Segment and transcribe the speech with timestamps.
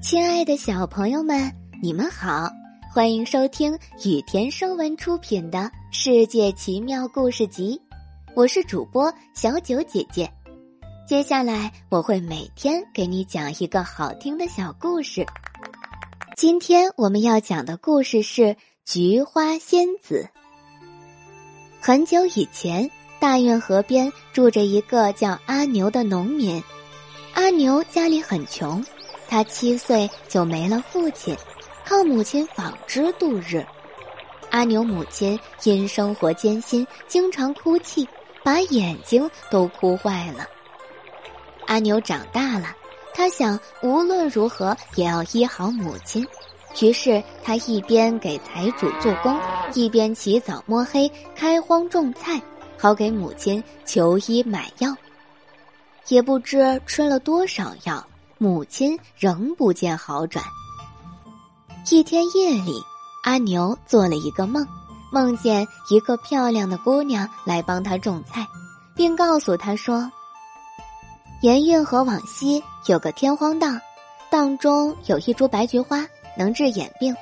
[0.00, 2.48] 亲爱的小朋友们，你们好，
[2.94, 5.58] 欢迎收听雨田声文出品的
[5.90, 7.80] 《世界奇妙故事集》，
[8.34, 10.30] 我是主播小九姐姐。
[11.06, 15.26] 接下来我会每天给你讲一个好听的小故事。
[16.36, 18.42] 今天我们要讲的故事是
[18.84, 20.28] 《菊花仙子》。
[21.80, 22.88] 很久以前，
[23.18, 26.62] 大运河边住着一个叫阿牛的农民。
[27.34, 28.82] 阿牛家里很穷。
[29.28, 31.36] 他七岁就没了父亲，
[31.84, 33.64] 靠母亲纺织度日。
[34.50, 38.08] 阿牛母亲因生活艰辛，经常哭泣，
[38.42, 40.46] 把眼睛都哭坏了。
[41.66, 42.74] 阿牛长大了，
[43.12, 46.26] 他想无论如何也要医好母亲，
[46.80, 49.38] 于是他一边给财主做工，
[49.74, 52.40] 一边起早摸黑开荒种菜，
[52.78, 54.96] 好给母亲求医买药。
[56.08, 58.02] 也不知吃了多少药。
[58.38, 60.44] 母亲仍不见好转。
[61.90, 62.80] 一天夜里，
[63.24, 64.64] 阿牛做了一个梦，
[65.10, 68.46] 梦见一个漂亮的姑娘来帮他种菜，
[68.94, 70.08] 并告诉他说
[71.42, 73.80] ：“沿运河往西有个天荒荡，
[74.30, 77.14] 荡中有一株白菊花，能治眼病。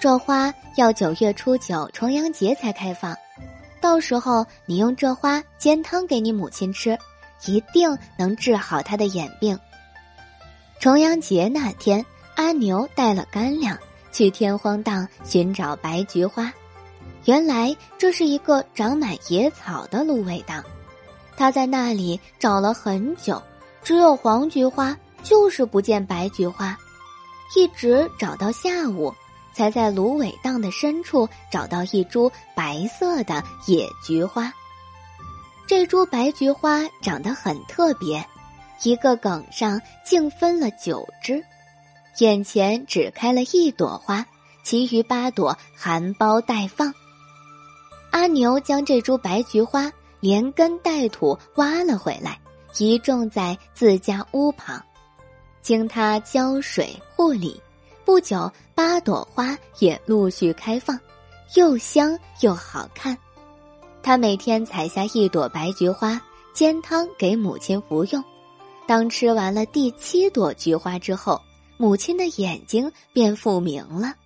[0.00, 3.14] 这花要九月初九重阳节才开放，
[3.80, 6.98] 到时候你用这花煎汤给你母亲吃，
[7.46, 9.56] 一定能治好她的眼病。”
[10.80, 12.02] 重阳节那天，
[12.36, 13.76] 阿牛带了干粮
[14.10, 16.50] 去天荒荡寻找白菊花。
[17.26, 20.64] 原来这是一个长满野草的芦苇荡，
[21.36, 23.40] 他在那里找了很久，
[23.82, 26.74] 只有黄菊花，就是不见白菊花，
[27.54, 29.14] 一直找到下午，
[29.52, 34.50] 才在芦苇荡的深处找到一株白色的野菊花。
[35.66, 38.26] 这株白菊花长得很特别。
[38.82, 41.44] 一个梗上竟分了九枝，
[42.18, 44.26] 眼前只开了一朵花，
[44.62, 46.92] 其余八朵含苞待放。
[48.10, 52.38] 阿牛将这株白菊花连根带土挖了回来，
[52.78, 54.82] 移种在自家屋旁，
[55.62, 57.60] 经他浇水护理，
[58.04, 60.98] 不久八朵花也陆续开放，
[61.54, 63.16] 又香又好看。
[64.02, 66.20] 他每天采下一朵白菊花，
[66.54, 68.24] 煎汤给母亲服用。
[68.90, 71.40] 当吃完了第七朵菊花之后，
[71.76, 74.16] 母亲的眼睛便复明了。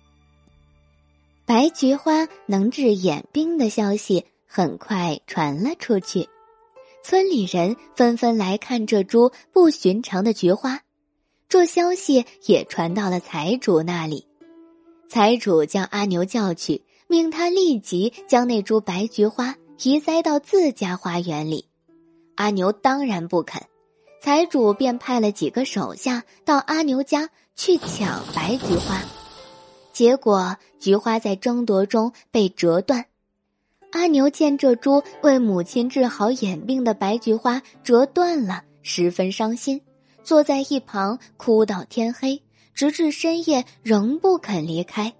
[1.45, 6.27] 白菊花能治眼病的消息很快传了出去，
[7.03, 10.81] 村里人纷纷来看这株不寻常的菊花。
[11.47, 14.25] 这消息也传到了财主那里，
[15.07, 21.67] 财主将阿牛叫去，命他立即将那株白菊花移栽到自家花园里。
[22.33, 23.61] 阿牛当然不肯。
[24.25, 29.03] 财主便派了几个手下到阿牛家去抢白菊花，
[29.93, 33.05] 结果菊花在争夺中被折断。
[33.91, 39.79] 阿牛见这株为母亲治好眼病的白菊花折断了，十分伤心，
[40.23, 42.41] 坐在一旁哭到天黑，
[42.73, 45.13] 直至深夜仍不肯离开。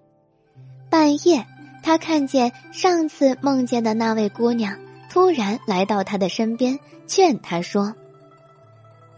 [0.90, 1.46] 半夜，
[1.84, 4.76] 他看见上次梦见的那位姑娘
[5.12, 7.94] 突然来到他的身边，劝他说。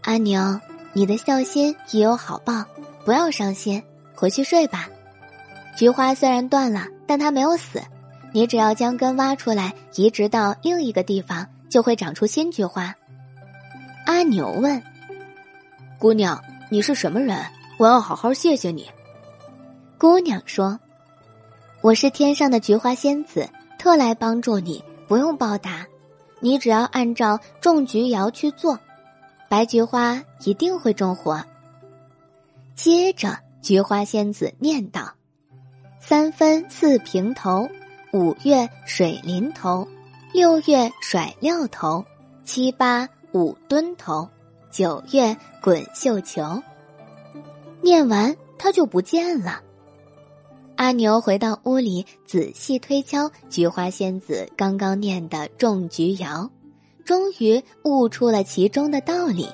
[0.02, 0.60] 阿牛，
[0.92, 2.64] 你的孝心也有好报，
[3.04, 3.82] 不要伤心，
[4.14, 4.88] 回去睡吧。
[5.76, 7.80] 菊花虽然断了，但它没有死，
[8.32, 12.94] 你只要将根挖出来，移植到另一个地方，就会长出新菊花。
[14.06, 14.82] 阿牛问
[15.98, 17.38] ：“姑娘，你是什么人？
[17.76, 18.88] 我要好好谢谢你。”
[19.98, 20.80] 姑娘说
[21.82, 23.48] ：“我是天上的菊花仙子，
[23.78, 25.86] 特来帮助你，不用报答，
[26.40, 28.78] 你只要按照种菊谣去做。”
[29.48, 31.44] 白菊花一定会种活。
[32.74, 35.14] 接着，菊花仙子念道
[36.00, 37.68] ：“三分四平头，
[38.12, 39.88] 五月水淋头，
[40.32, 42.04] 六月甩料头，
[42.44, 44.28] 七八五蹲头，
[44.70, 46.62] 九月滚绣球。”
[47.80, 49.62] 念完，他就不见了。
[50.76, 56.50] 阿牛回到屋里，仔细推敲菊花仙子刚刚念的种菊谣。
[57.08, 59.48] 终于悟出了其中的道理，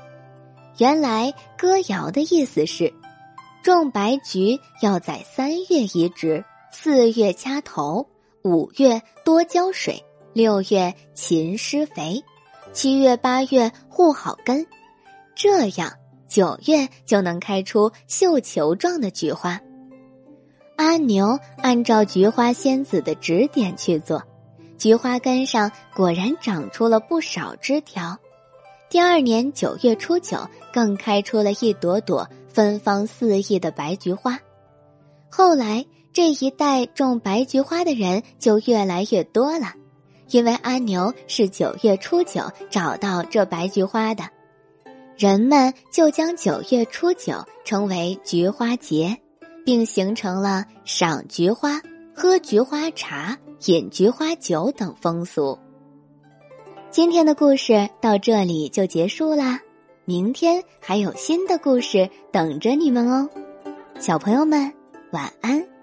[0.79, 2.93] 原来歌谣的意思是：
[3.62, 8.09] 种白菊要在三月移植，四月掐头，
[8.43, 12.25] 五月多浇水，六月勤施肥，
[12.73, 14.67] 七月八月护好根，
[15.37, 15.93] 这样
[16.27, 19.61] 九月就能开出绣球状的菊花。
[20.75, 24.21] 阿牛按照菊花仙子的指点去做。
[24.76, 28.19] 菊花根上果然长出了不少枝条，
[28.91, 34.38] 第二年九月初九，更开出了一朵朵芬芳四溢的白菊花。
[35.31, 39.73] 后来，这一带种白菊花的人就越来越多了，
[40.31, 44.25] 因为阿牛是九月初九找到这白菊花的，
[45.17, 49.17] 人们就将九月初九称为菊花节，
[49.65, 51.81] 并形成了赏菊花、
[52.15, 53.37] 喝菊花茶、
[53.67, 55.59] 饮菊花酒等风俗。
[56.91, 59.61] 今天的故事到这里就结束啦，
[60.05, 63.29] 明天还有新的故事等着你们哦，
[63.99, 64.73] 小朋友们。
[65.13, 65.74] 晚安。